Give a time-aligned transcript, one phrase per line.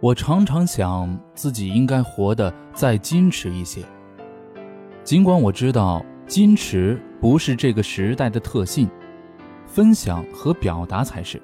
[0.00, 3.84] 我常常想自己应该活得再矜持一些，
[5.04, 8.88] 尽管我知道矜持不是这个时代的特性，
[9.66, 11.40] 分享和表达才是。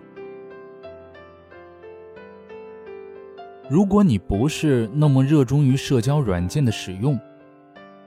[3.68, 7.18] 如果你不是那么热衷于社交软件的使用，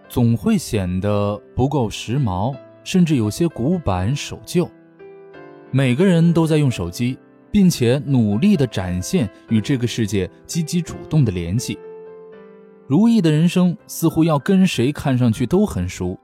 [0.08, 4.67] 总会显得不够时髦，甚至有些古板守旧。
[5.69, 7.19] 每个人都在用手机。
[7.52, 11.78] 并且努力地展现与这个世界积极主动的联系。
[12.88, 16.17] 如意的人生似乎要跟谁看上去都很熟，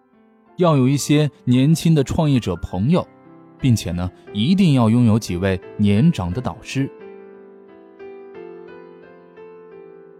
[0.57, 3.07] 要有一些年轻的创业者朋友，
[3.59, 6.89] 并且呢，一定要拥有几位年长的导师。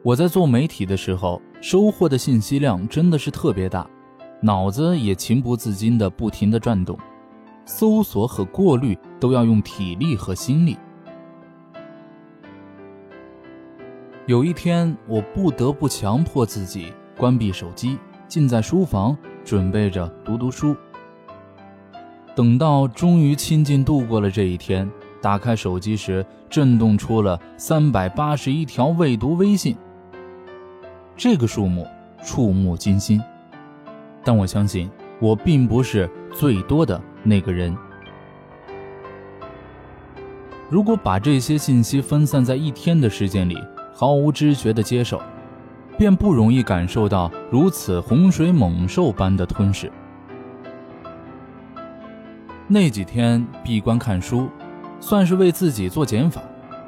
[0.04, 3.90] 我在做媒体的时候，收获的信息量真的是特别大，
[4.40, 6.96] 脑子也情不自禁地不停地转动，
[7.66, 10.78] 搜索和过滤都要用体力和心力。
[14.28, 20.76] 有一天，我不得不强迫自己关闭手机，静在书房，准备着读读书。
[22.34, 24.90] 等到终于亲近度过了这一天，
[25.22, 29.78] 打开手机时，震动出了三百八十一条未读微信。
[31.16, 31.86] 这个数目
[32.24, 33.22] 触目惊心，
[34.24, 37.78] 但我相信我并不是最多的那个人。
[40.68, 43.56] 如果把这些信息分散在一天的时间里，
[43.98, 45.22] 毫无知觉的接受，
[45.98, 49.90] 便不容易感受到如此洪水猛兽般的吞噬。
[52.68, 54.50] 那几天闭关看书，
[55.00, 56.42] 算是为自己做减法，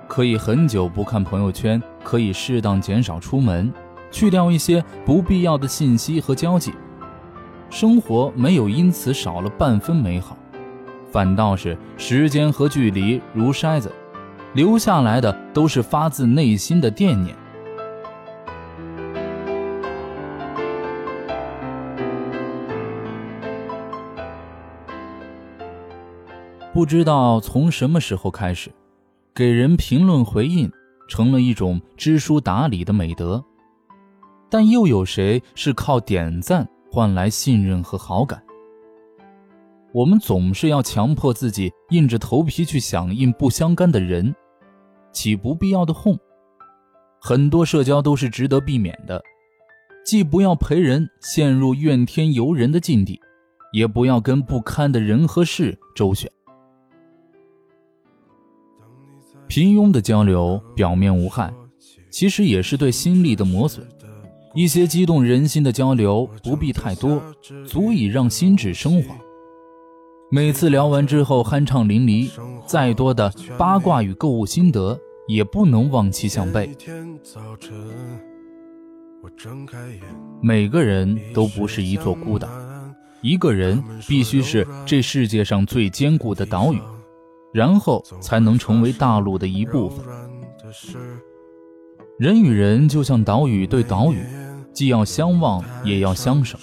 [0.06, 3.72] 可以很久不看朋友圈，可以适当减少出门，
[4.12, 6.74] 去掉一些不必要的信息和交际，
[7.70, 10.38] 生活没有因此少了半分美好，
[11.10, 13.90] 反倒是时间和距离如筛子。
[14.58, 17.36] 留下来的都是发自内心的惦念。
[26.74, 28.72] 不知道从什么时候开始，
[29.36, 30.72] 给人评论回应
[31.08, 33.44] 成了一种知书达理的美德。
[34.50, 38.42] 但又有谁是靠点赞换来信任和好感？
[39.94, 44.34] 我们总是要强迫自己硬着头皮去响应不相干的人。
[45.18, 46.16] 起不必要的哄，
[47.20, 49.20] 很多社交都是值得避免的，
[50.06, 53.20] 既不要陪人陷入怨天尤人的境地，
[53.74, 56.32] 也不要跟不堪的人和事周旋。
[59.48, 61.52] 平庸的交流表面无害，
[62.12, 63.84] 其实也是对心力的磨损。
[64.54, 67.20] 一些激动人心的交流不必太多，
[67.66, 69.16] 足以让心智升华。
[70.30, 72.30] 每次聊完之后酣畅淋漓，
[72.68, 76.76] 再多的八卦与购物心得也不能望其项背。
[80.42, 82.48] 每个人都不是一座孤岛，
[83.22, 86.80] 一个人必须是这世界上最坚固的岛屿，
[87.54, 90.06] 然后才能成为大陆的一部分。
[92.18, 94.24] 人与人就像岛屿对岛屿。
[94.78, 96.56] 既要相望，也要相守。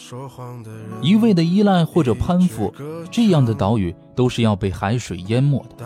[1.03, 2.73] 一味的依赖或者攀附，
[3.11, 5.85] 这样的岛屿都是要被海水淹没的。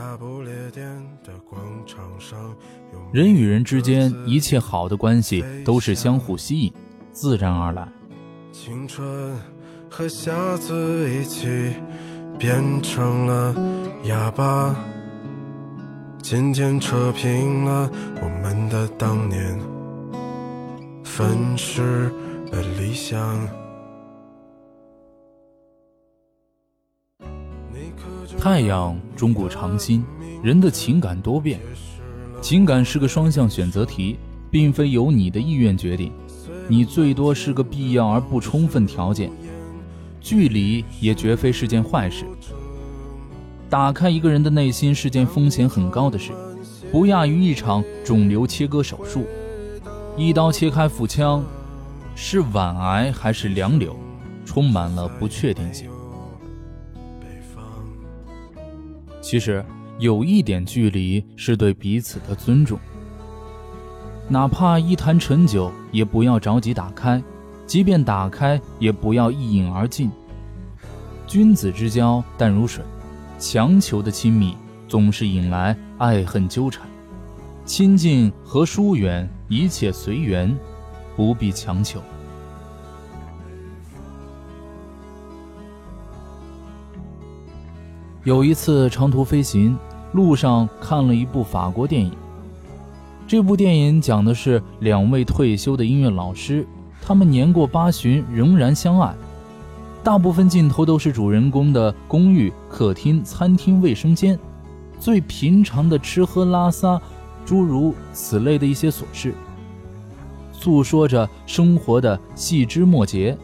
[3.11, 6.71] 人与人之间，一切好的关系都是相互吸引，
[7.13, 7.91] 自然而然。
[8.53, 9.35] 青春
[9.89, 11.49] 和瞎子一起
[12.39, 13.55] 变成了
[14.05, 14.77] 哑巴，
[16.21, 19.59] 渐渐扯平了我们的当年。
[21.03, 22.13] 粉饰
[22.51, 23.49] 的理想。
[28.39, 30.05] 太阳终古长新，
[30.43, 31.61] 人的情感多变，
[32.41, 34.19] 情感是个双向选择题，
[34.51, 36.13] 并非由你的意愿决定，
[36.69, 39.31] 你最多是个必要而不充分条件。
[40.21, 42.25] 距离也绝非是件坏事。
[43.71, 46.33] 打开一个人的内心是件风险很高的事，
[46.91, 49.25] 不亚于一场肿瘤切割手术。
[50.17, 51.45] 一刀切开腹腔，
[52.21, 53.97] 是晚癌还是良瘤，
[54.45, 55.89] 充满了不确定性。
[59.21, 59.65] 其实
[60.01, 62.77] 有一点距离是对彼此的尊重，
[64.27, 67.23] 哪怕一坛陈酒，也不要着急打开；
[67.69, 70.11] 即便打开，也不要一饮而尽。
[71.25, 72.85] 君子之交淡如水，
[73.39, 74.57] 强求的亲密
[74.89, 76.85] 总是引来爱恨纠缠。
[77.65, 80.53] 亲近和疏远，一切随缘，
[81.19, 82.01] 不必强求。
[88.23, 89.77] 有一次长途飞行，
[90.13, 92.13] 路上看了一部法国电影。
[93.27, 96.65] 这部电影讲的是两位退休的音乐老师，
[97.03, 99.13] 他们年过八旬仍然相爱。
[100.05, 104.39] 大部分镜头都是主人公的公寓、客厅、餐厅、卫生间，
[105.01, 107.01] 最平常的吃喝拉撒。
[107.45, 109.33] 诸如此类的一些琐事，
[110.61, 113.39] 诉说着生活的细枝末节。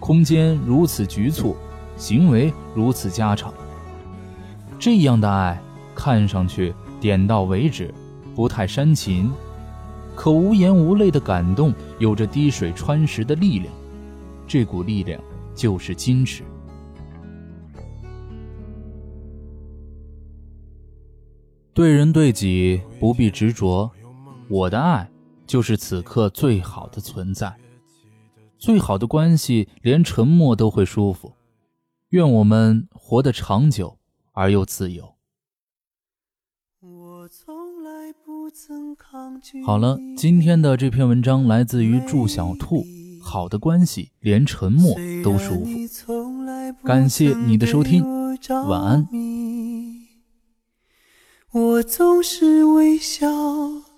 [0.00, 1.54] 空间如此局促，
[1.96, 3.54] 行为如此家常。
[4.76, 5.62] 这样的爱，
[5.94, 7.94] 看上去点到为止，
[8.34, 9.30] 不太煽情，
[10.16, 13.72] 可无言无泪的感动，有着滴水穿石的力量。
[14.44, 15.22] 这股力量
[15.54, 16.42] 就是矜持。
[21.72, 23.88] 对人对己不必执着，
[24.48, 25.08] 我的爱
[25.52, 27.54] 就是此刻最好的存在，
[28.56, 31.34] 最好的关系，连沉默都会舒服。
[32.08, 33.98] 愿我们活得长久
[34.32, 35.14] 而又自由。
[39.66, 42.86] 好了，今天的这篇文章来自于祝小兔。
[43.20, 45.70] 好的关系，连沉默都舒服。
[46.82, 48.02] 感谢你的收听，
[48.66, 49.06] 晚安。
[51.50, 53.28] 我总是微笑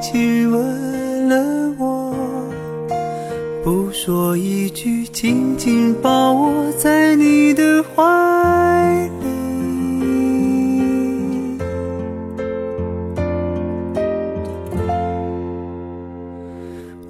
[0.00, 2.14] 亲吻了我，
[3.62, 8.02] 不说一句，紧紧抱我在你的怀
[9.20, 9.28] 里。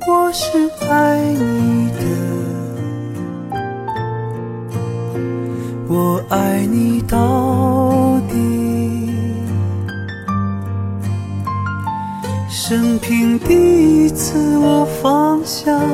[0.08, 0.69] 我是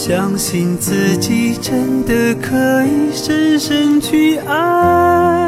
[0.00, 5.47] 相信自己真的可以深深去爱。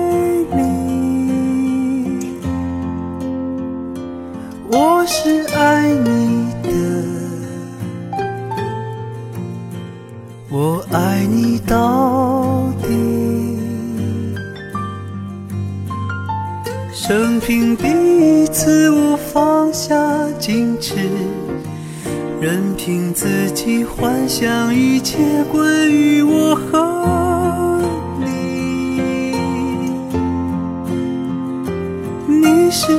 [5.01, 6.69] 我是爱你的。
[10.47, 12.87] 我爱你到底，
[16.93, 17.87] 生平第
[18.43, 19.95] 一次，我放下
[20.39, 20.93] 矜持，
[22.39, 25.17] 任凭自己幻想一切
[25.51, 27.81] 关于我和
[28.19, 29.33] 你
[32.27, 32.69] 你。
[32.69, 32.95] 是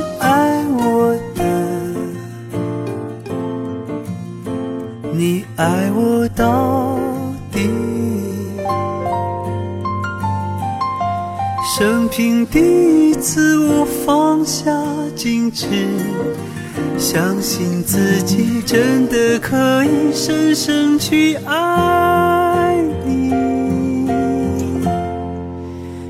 [5.15, 6.97] 你爱我到
[7.51, 7.69] 底。
[11.77, 14.71] 生平第一次，我放下
[15.15, 15.67] 矜持，
[16.97, 23.31] 相信自己真的可以深深去爱你，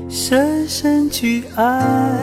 [0.08, 2.20] 深深去爱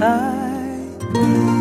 [0.00, 0.08] 爱
[1.12, 1.59] 你。